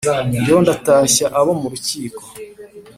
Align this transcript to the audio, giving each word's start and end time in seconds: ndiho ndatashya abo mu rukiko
ndiho 0.39 0.57
ndatashya 0.63 1.25
abo 1.39 1.51
mu 1.59 1.67
rukiko 1.71 2.21